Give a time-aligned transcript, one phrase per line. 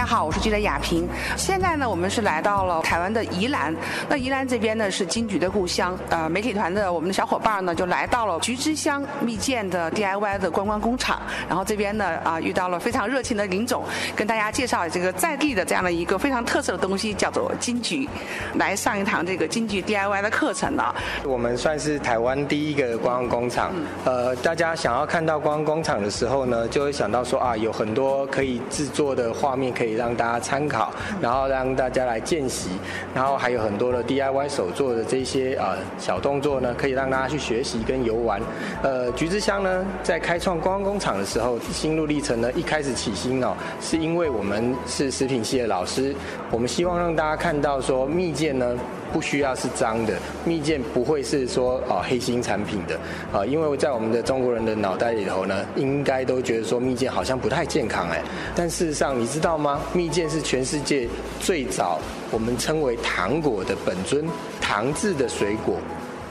[0.00, 1.06] 家好，我是记者雅萍。
[1.36, 3.76] 现在呢，我们是来到了台湾的宜兰。
[4.08, 5.94] 那宜兰这边呢是金桔的故乡。
[6.08, 11.20] 呃，媒体团的我们的小伙伴呢就来到了菊之乡蜜饯的 DIY 的观光工厂。
[11.46, 13.84] 然后这边呢啊遇到了非常热情的林总，
[14.16, 18.08] 跟大家介绍这个在地的这样的一个非常特色的东西，叫做金桔。
[18.54, 20.82] 来上一堂这个金桔 DIY 的课程呢。
[21.24, 23.70] 我们算是台湾第一个观光工厂。
[24.06, 32.70] 呃，大家想要看到观光工厂的时候呢，就会想到说啊，有很多可以制作的画面可以让大家参考，然后让大家来见习，
[33.14, 38.40] 然后还有很多的 DIY 手做的这些呃小动作呢，可以让大家去学习跟游玩。
[38.82, 46.14] 呃，橘子香呢，在开创观光工厂的时候，心路历程呢，一开始起心哦，是因为我们是食品系的老师，
[46.50, 48.76] 我们希望让大家看到说蜜饯呢。
[49.12, 52.98] 不需要是脏的，蜜饯不会是说啊黑心产品的
[53.32, 58.22] 啊，因为在我们的中国人的脑袋里头呢，应该都觉得说蜜饯好像不太健康哎，
[58.54, 59.80] 但事实上你知道吗？
[59.92, 61.08] 蜜饯是全世界
[61.40, 61.98] 最早
[62.30, 64.24] 我们称为糖果的本尊，
[64.60, 65.76] 糖制的水果，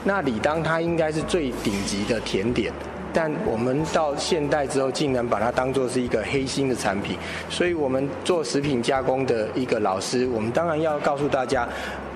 [0.04, 2.72] 那理当它应该是最顶级的甜点。
[3.12, 7.16] 但我们到现代之后，竟然把它当作是一个黑心的产品，
[7.48, 11.68] 所以我们做食品加工的一个老师，我们当然要告诉大家，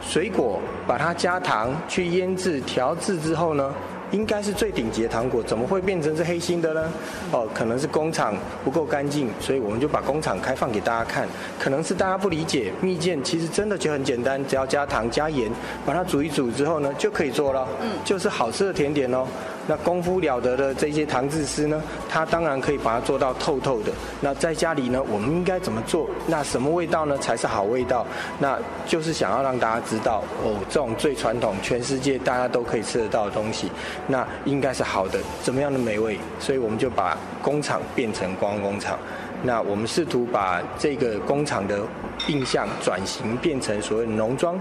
[0.02, 3.74] 水果把它加糖去腌制调制之后呢。
[4.10, 6.92] 应该是最顶级的糖果，怎么会变成是黑心的呢？
[7.32, 11.26] 哦，可能是工厂不够干净，所以我们就把工厂开放给大家看。
[11.58, 15.50] 可能是大家不理解，蜜饯其实真的就很简单，只要加糖加盐，
[15.84, 17.66] 把它煮一煮之后呢，就可以做了。
[17.82, 19.26] 嗯，就是好吃的甜点哦。
[19.66, 23.90] 那功夫了得的这些糖制师呢，他当然可以把它做到透透的。
[24.20, 26.08] 那在家里呢，我们应该怎么做？
[26.26, 28.06] 那什么味道呢才是好味道？
[28.38, 33.70] 那就是想要让大家知道哦，这种最传统、全世界大家都可以吃得到的东西。
[34.06, 36.18] 那应该是好的，怎么样的美味？
[36.38, 38.98] 所以我们就把工厂变成观光工厂。
[39.42, 41.80] 那我们试图把这个工厂的
[42.28, 44.58] 印象转型变成所谓的农庄。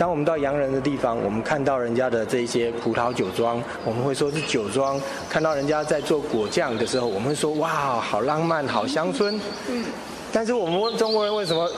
[0.00, 9.38] 当我们到洋人的地方，我们看到人家的这些葡萄酒庄，我们会说是酒庄；看到人家在做果酱的时候，我们会说哇，好浪漫，好乡村。
[9.68, 9.84] 嗯。
[10.32, 11.70] 但是我们中国人为什么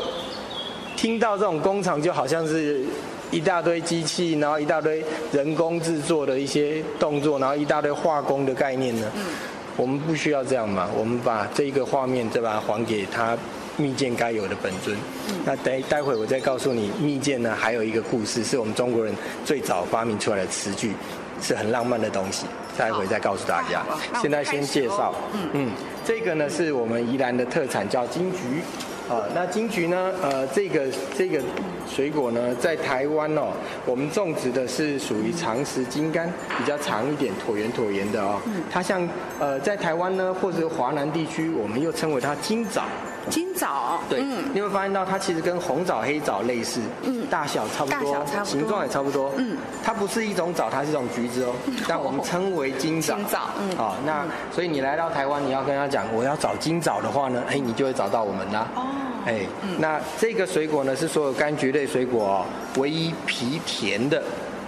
[0.96, 2.84] 听到这种工厂就好像是？
[3.32, 9.10] 一大堆机器，然后一大堆人工制作的一些动作，然后一大堆化工的概念呢？
[9.16, 9.22] 嗯，
[9.74, 10.86] 我们不需要这样嘛？
[10.94, 13.34] 我们把这一个画面再把它还给他
[13.76, 14.96] 蜜饯该有的本尊。
[15.28, 20.92] 嗯，那待待会我再告诉你，蜜饯呢还有一个故事，是我们中国人最早发明出来的词句，
[21.40, 22.46] 是很浪漫的东西。
[22.76, 23.82] 待会再告诉大家。
[24.22, 25.14] 现在先介绍。
[25.34, 25.70] 嗯嗯，
[26.06, 28.38] 这个呢是我们宜兰的特产，叫金桔。
[29.10, 30.10] 啊，那金桔呢？
[30.22, 30.86] 呃，这个
[31.18, 31.38] 这个
[31.86, 33.48] 水果呢，在台湾哦，
[33.84, 38.40] 我们种植的是属于长石金柑，比较长一点，椭圆椭圆的哦。
[38.70, 39.06] 它像
[39.38, 42.84] 呃，在台湾呢，或者华南地区，我们又称为它金枣。
[43.30, 44.22] 金枣，对，
[44.52, 51.52] 你会发现到它其实跟红枣、黑枣类似，嗯，大小差不多，大小差不多，形状也差不多，嗯，它不是一种枣，它是一种橘子哦，
[51.88, 53.16] 但我们称为金枣。
[53.16, 58.66] 金枣，嗯，啊，那所以你来到台湾，你要跟他讲我要找金枣的话呢，哎，你就会找到我们啦。
[58.74, 58.86] 哦，
[59.26, 59.40] 哎，
[59.78, 62.44] 那这个水果呢是所有柑橘类水果哦，
[62.80, 64.22] 唯一皮甜的，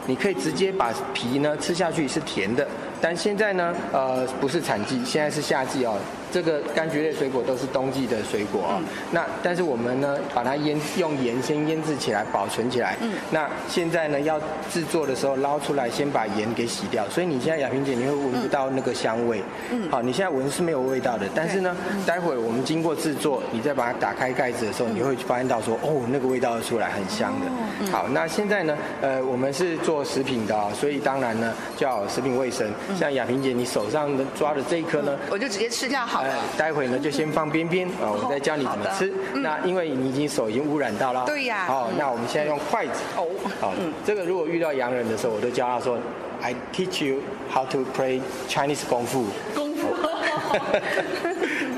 [0.06, 2.66] 你可以直接把皮呢吃下去是甜的，
[3.00, 5.96] 但现在呢，呃，不是产季，现在是夏季哦。
[6.34, 12.96] 这个柑橘类水果都是冬季的水果啊，那但是我们呢，把它腌用盐先腌制起来，保存起来。
[13.00, 13.12] 嗯。
[13.30, 14.36] 那现在呢，要
[14.68, 17.08] 制作的时候捞出来，先把盐给洗掉。
[17.08, 19.44] 所以你现在雅萍姐，你会闻不到那个香味。
[19.70, 19.88] 嗯。
[19.92, 27.46] 好，你现在闻是没有味道的，但是呢，待会我们经过制作，你再把它打开盖子的时候，你会发现到说，哦，那个味道出来，很香的。
[27.80, 27.92] 嗯。
[27.92, 32.68] 好，那现在呢，呃，我们是做食品的啊，所以当然呢，就要食品卫生。
[32.98, 36.23] 像雅萍姐，你手上的抓的这一颗呢，我就直接吃掉好。
[36.24, 39.12] 哎，待会呢就先放边边啊，我再教你怎么吃。
[39.34, 41.24] 那因为你已经手已经污染到了。
[41.26, 41.66] 对呀。
[41.68, 43.02] 哦，那我们现在用筷子。
[43.16, 43.26] 哦。
[43.60, 43.72] 好，
[44.06, 45.98] 这个如果遇到洋人的时候，我都教他说
[46.40, 47.20] ，I teach you
[47.52, 49.26] how to play Chinese 功夫。
[49.54, 49.88] 功夫。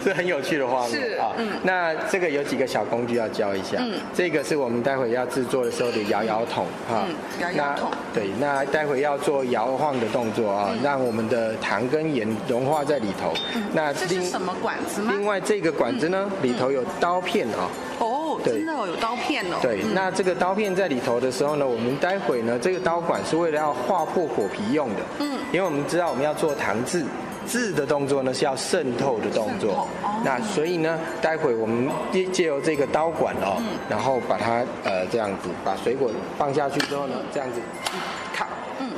[0.12, 1.32] 是很有趣的画面啊。
[1.36, 1.48] 嗯。
[1.64, 3.76] 那这个有几个小工具要教一下。
[3.80, 3.94] 嗯。
[4.14, 7.04] 这个是我们待会要制作的时候的摇摇桶哈。
[7.08, 7.14] 嗯。
[7.40, 7.90] 摇摇桶。
[8.14, 13.34] 对，那待会要做摇晃的动作啊，让我们的糖跟盐融化在里头。
[13.56, 13.64] 嗯。
[13.72, 15.12] 那这是什么管子吗？
[15.16, 17.68] 另外这个管子呢，里头有刀片啊。
[17.98, 19.56] 哦，真的哦，有刀片哦。
[19.60, 25.00] 对，那这个刀片在里头的时候呢，我们待会呢，这个刀管是为了要划破果皮用的。
[25.18, 25.36] 嗯。
[25.50, 27.04] 因为我们知道我们要做糖渍。
[27.46, 29.88] 制的动作呢是要渗透的动作，
[30.24, 38.25] 那所以呢，待会我们借借由这个刀管哦，然后把它呃这样子把水果放下去之后呢，这样子，咔，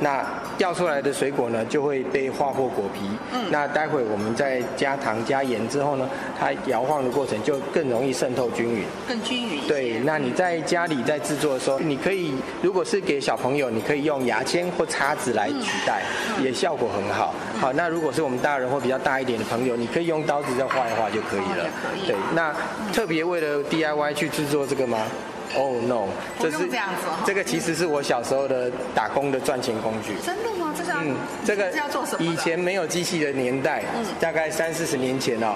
[0.01, 0.25] 那
[0.57, 3.09] 掉出来的水果呢就会被划破果皮。
[3.33, 6.09] 嗯，那待会我们再加糖加盐之后呢，
[6.39, 8.83] 它摇晃的过程就更容易渗透均匀。
[9.07, 9.59] 更均匀。
[9.67, 16.03] 对，那你在家里在制作的时候，你可以如果是给小朋友，你可以用牙签或叉子来取代，
[16.41, 17.33] 也效果很好。
[17.59, 21.65] 好，那如果是我们大人或比较大一点的朋友，你可以用刀子再画一画就可以了。
[21.91, 22.07] 可以。
[22.07, 22.55] 对，那
[22.93, 24.99] 特别为了 DIY 去制作这个吗？
[25.55, 26.07] 哦，no，
[26.39, 27.07] 这是这样子。
[27.25, 30.13] 这个其实是我小时候的打工的赚钱工具。
[30.25, 30.73] 真的吗？
[30.77, 31.15] 这是嗯，
[31.45, 32.23] 这个要做什么？
[32.23, 33.83] 以前没有机器的年代，
[34.19, 35.55] 大概三四十年前哦。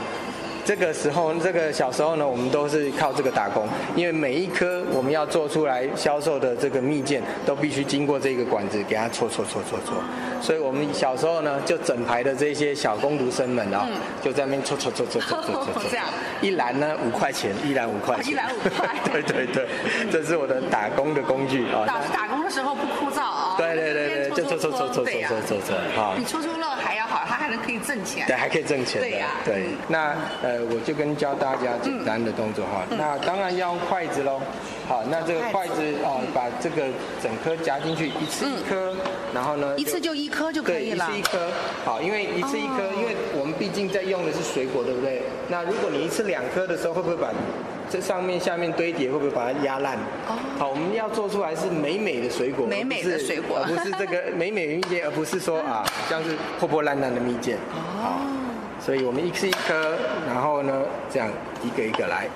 [0.66, 9.96] 这个时候，这个小时候呢，我们都是靠这个打工，因为每一颗我们要做出来销售的这个蜜饯，都必须经过这个管子给它搓搓搓搓搓。
[10.42, 13.88] 所以我们小时候呢，就整排的这些小工读生们啊，
[14.22, 15.84] 就在那边搓搓搓搓搓搓搓。
[15.92, 16.06] 这样。
[16.42, 18.32] 一篮呢五块钱，一篮五块钱。
[18.32, 18.96] 一篮五块。
[19.12, 19.68] 对对对，
[20.12, 21.86] 这是我的打工的工具啊。
[21.88, 23.56] 打打工的时候不枯燥啊。
[23.58, 26.14] 对对对对，就搓搓搓搓搓搓搓搓啊。
[26.18, 28.26] 比搓搓乐还要好，它还能可以挣钱。
[28.26, 29.00] 对，还可以挣钱。
[29.00, 29.28] 对呀。
[29.46, 30.54] 对，那呃。
[30.54, 32.86] 呃，我就跟教大家简单的动作哈。
[32.92, 34.40] 那当然要用筷子喽。
[34.88, 36.84] 好，那这个筷子哦，把这个
[37.22, 38.96] 整颗夹进去，一次一颗，
[39.34, 39.74] 然后呢？
[39.78, 41.08] 一次就一颗就可以了。
[41.08, 41.52] 对，一次一颗。
[41.84, 45.24] 好，因为一次一颗，因为我们毕竟在用的是水果，对不对？
[45.50, 47.30] 那如果你一次两颗的时候，会不会把
[47.94, 49.96] 这上面、下面堆叠，会不会把它压烂？
[50.28, 50.34] 哦。
[50.58, 57.54] 好，我们要做出来是美美的水果，美美的水果，而不是这个 美美的蜜饯，而不是说啊，像是破破烂烂的蜜饯。
[57.76, 58.26] 哦。
[58.82, 59.96] 所以我们一次一颗，
[60.26, 61.30] 然后呢，这样
[61.64, 62.28] 一个一个来。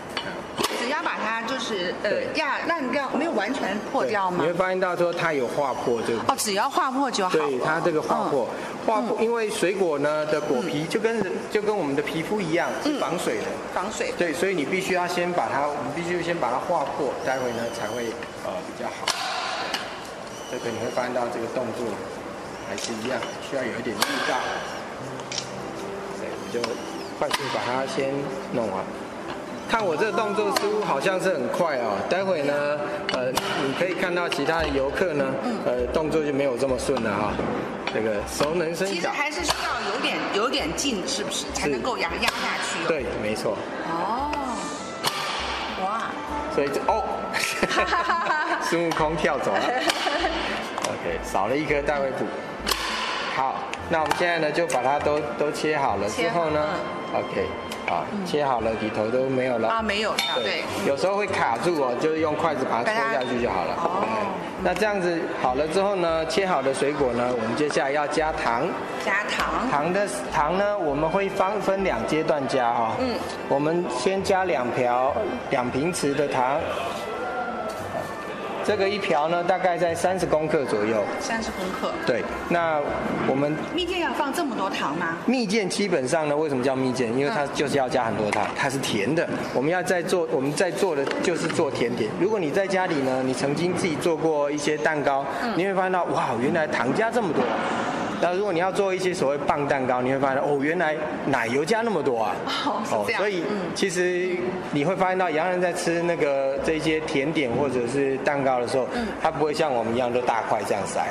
[0.80, 4.38] 只要把它就是呃压烂掉，没有完全破掉吗？
[4.42, 6.20] 你会发现到说它有划破这个。
[6.28, 7.32] 哦，只要划破就好。
[7.32, 8.48] 对，它这个划破，
[8.86, 13.46] 划破，因为水果呢的果皮就跟就跟我们的皮肤一样，是防水的。
[13.74, 14.14] 防水。
[14.18, 18.06] 对，所以你必须要先把它，我们必须先把它划破，待会呢才会
[18.46, 19.06] 呃比较好。
[20.50, 21.86] 这个你会发现到这个动作
[22.70, 24.36] 还是一样，需要有一点力道。
[26.50, 26.62] 就
[27.20, 28.14] 快速把它先
[28.54, 28.86] 弄完。
[29.70, 32.54] 看我这个动作似乎好像是很快哦，待会呢，
[33.14, 33.32] 呃，
[33.66, 35.26] 你可以看到其他的游客呢，
[35.66, 37.34] 呃，动作就没有这么顺了哈。
[37.94, 38.94] 这个熟能生巧。
[38.94, 41.46] 其实还是需要有点有点劲，是不是？
[41.54, 42.88] 才能够压压下去。
[42.88, 43.58] 对，没错。
[43.90, 44.32] 哦。
[45.84, 46.04] 哇。
[46.54, 47.04] 所以这哦，
[48.64, 49.62] 孙悟空跳走了。
[50.86, 52.26] OK，少了一颗大尾补。
[53.36, 53.56] 好，
[53.90, 56.60] 那我们现在呢就把它都都切好了之后呢
[57.14, 57.46] ，OK，
[57.88, 63.74] 好，切好了里头都没有了啊，没有，对，有时候会卡住哦，就是用筷子把它戳下去就好了。
[63.78, 64.04] 哦，
[64.62, 68.68] 那这样子好了之后呢，切好的水果呢，我们接下来要加糖。
[69.06, 69.70] 加糖。
[69.72, 72.92] 糖的糖呢，我们会分分两阶段加哈。
[73.00, 73.16] 嗯。
[73.48, 75.16] 我们先加两瓢
[75.50, 76.60] 两瓶匙的糖。
[78.68, 81.02] 这个一瓢呢，大概在三十公克左右。
[81.22, 81.90] 三十公克。
[82.06, 82.82] 对，那
[83.26, 85.16] 我们蜜饯要放这么多糖吗？
[85.26, 87.18] 蜜饯基本上呢，为什么叫蜜饯？
[87.18, 89.26] 因为它就是要加很多糖，它是甜的。
[89.54, 92.12] 我们要在做，我们在做的就是做甜点。
[92.20, 95.24] 如果你在家里呢，你曾经自己做过一些蛋糕，
[95.56, 97.42] 你会发现到，哇，原来糖加这么多。
[98.22, 100.96] 那如果你要做一些所谓棒蛋糕，你会发现哦，原来
[101.28, 102.36] 奶油加那么多啊！
[102.66, 103.44] 哦，所以
[103.76, 104.36] 其实
[104.72, 108.88] 你会发现到洋人在吃那个这些甜点或者是蛋糕的时候，
[109.22, 111.06] 他不会像我们一样都大块这样塞，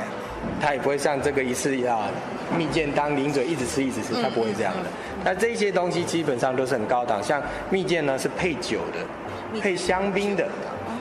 [0.61, 2.09] 他也不会像这个一次啊
[2.57, 4.91] 蜜饯当零嘴一直吃一直吃，他不会这样的。
[5.25, 10.47] 那这些东西基本上都是很高档，像蜜饯呢是配酒的，配香槟的。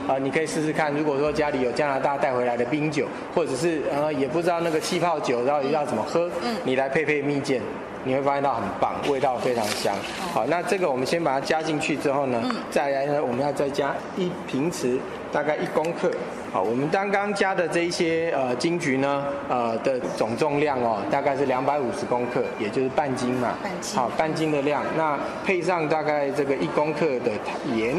[0.08, 0.92] 啊，你可以试试看。
[0.92, 7.60] 如果说家里有加拿大带回来的冰酒，或者是呃也不知道那个气泡酒到底要怎么喝，嗯，你来配配蜜饯，
[8.04, 9.94] 你会发现到很棒，味道非常香。
[10.32, 14.98] 好，那这个我们先把它加进去之后呢，再来呢，我们要再加一瓶匙，
[15.32, 16.10] 大概一公克。
[16.52, 23.54] 好，我们刚刚加的这一些呃金桔呢，呃的总重量哦，大概是两百五十公克，也就是半斤嘛。
[23.62, 23.98] 半斤。
[23.98, 27.32] 好，半斤的量，那配上大概这个一公克的
[27.74, 27.96] 盐。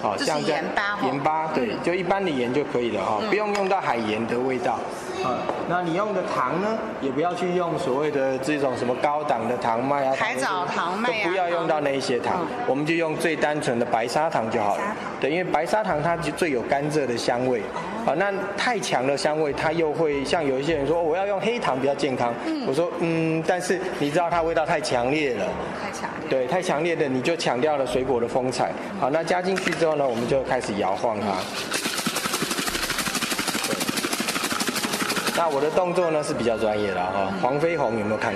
[0.00, 0.62] 好，像这样
[1.04, 4.78] 盐巴，对，就一般的盐就可以了哈，不用用到海盐的味道。
[5.22, 5.36] 啊，
[5.68, 14.82] 那你用的糖呢，也不要去用所谓的这种什么高档的糖麦啊，海藻糖麦啊，都不要用到那一些糖，我们就用最单纯的白砂糖就好了。
[15.20, 17.60] 对，因为白砂糖它就最有甘蔗的香味。
[18.06, 22.32] 啊，那太强的香味，它又会像有一些人说我要用黑糖比较健康。
[22.46, 25.44] 嗯，我说嗯，但是你知道它味道太强烈了。
[25.84, 26.19] 太强烈。
[26.30, 28.72] 对，太强烈的你就抢掉了水果的风采。
[29.00, 31.26] 好，那加进去之后呢，我们就开始摇晃它。
[35.36, 37.32] 那我的动作呢是比较专业的哈。
[37.42, 38.32] 黄飞鸿有没有看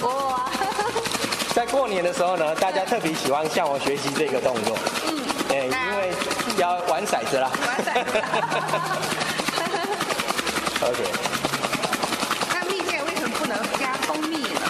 [0.00, 0.08] 过？
[0.08, 0.50] 哇！
[1.54, 4.78] 在过年的时候呢，大家特别喜欢向我学习这个动作。
[5.06, 5.20] 嗯。
[5.50, 6.14] 哎，因为
[6.56, 7.50] 要玩骰子啦。
[7.66, 8.22] 玩骰子。
[10.88, 11.04] OK。
[12.54, 14.60] 那蜜饯为什么不能加蜂蜜呢？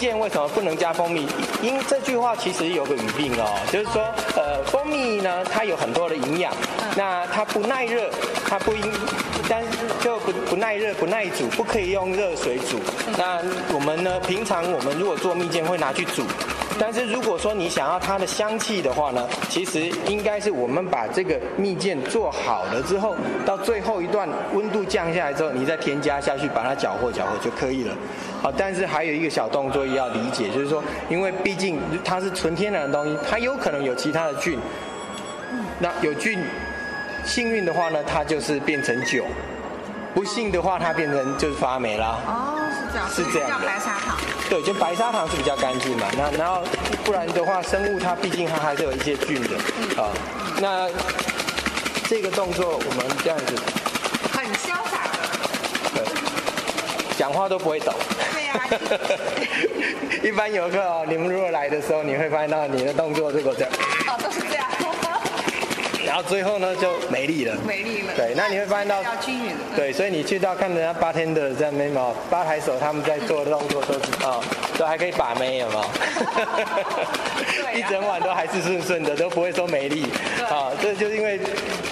[0.00, 1.26] 蜜饯为什么不能加蜂蜜？
[1.60, 4.02] 因这句话其实有个语病哦，就是说，
[4.34, 6.54] 呃，蜂蜜呢，它有很多的营养，
[6.96, 8.10] 那它不耐热，
[8.48, 8.82] 它不应，
[9.46, 9.62] 但
[10.02, 12.78] 就不不耐热、不耐煮，不可以用热水煮。
[13.18, 13.42] 那
[13.74, 16.24] 我们呢，平常我们如果做蜜饯会拿去煮。
[16.80, 27.94] 但是如果说你想要它的香气的话呢，其实应该是我们把这个蜜饯做好了之后，到最后一段温度降下来之后，你再添加下去，把它搅和搅和就可以了。
[28.40, 34.58] 好，但是还有一个小动作要理解，就是说，因为毕竟它是纯天然的东西，它有可能有其他的菌。
[35.78, 36.42] 那有菌，
[37.24, 39.24] 幸运的话呢，它就是变成酒；
[40.14, 42.18] 不幸的话，它变成就是发霉啦。
[42.26, 42.59] 哦，
[42.90, 44.18] 是这样，是这样的叫白砂糖。
[44.48, 46.06] 对，就白砂糖是比较干净嘛。
[46.16, 46.62] 那然后
[47.04, 49.56] 不然的话，生物它毕竟它还是有一些菌的
[50.02, 50.10] 啊。
[50.60, 50.88] 那
[52.08, 53.54] 这个动作我们这样子，
[54.32, 55.18] 很潇洒的。
[55.94, 56.04] 对，
[57.16, 57.92] 讲话都不会抖。
[58.32, 58.60] 对呀、
[60.22, 63.70] 一般游客哦，你们如果来的时候，你会发现到你的动作如果这样，
[64.08, 64.66] 哦，都是这样。
[66.10, 67.56] 然后最后呢就没力了。
[67.64, 68.12] 美丽了。
[68.16, 69.52] 对，那你会发现到要均匀。
[69.76, 74.40] 对，所以你去到看人家八天的在那边哦，吧台手他们在做的动作都是啊，
[74.76, 75.84] 都还可以把眉，有没有？
[77.78, 80.02] 一整晚都还是顺顺的，都不会说没力。
[80.50, 81.38] 啊，这就是因为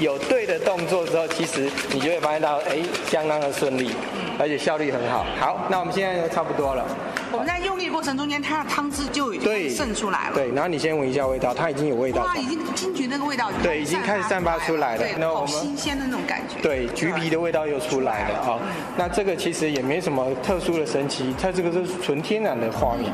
[0.01, 3.93] 有对的动作之后，其实你就会发现到，哎，相当的顺利，
[4.37, 5.25] 而且效率很好。
[5.39, 6.85] 好，那我们现在呢差不多了。
[7.31, 10.35] 我们在用力的过程中间，它的汤汁就已对，经渗出来了。
[10.35, 12.23] 对，然后你先闻一下味道，它已经有味道。
[12.23, 16.61] 哇，已经金桔那个味道对已经开始散发出来了对，好新鲜的那种感觉。
[16.63, 18.59] 对，橘皮的味道又出来了啊。
[18.97, 23.13] 那这个其实也没什么特殊的神奇，它这个是纯天然的画面。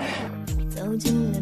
[0.71, 1.34] 走进了